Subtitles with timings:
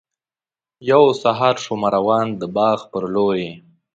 [0.89, 3.51] یو سهار شومه روان د باغ پر لوري.